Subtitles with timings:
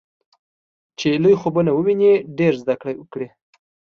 [0.99, 3.27] چې لوی خوبونه وويني ډېره زده کړه وکړي.